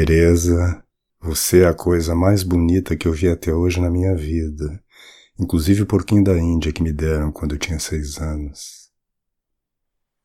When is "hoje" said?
3.52-3.78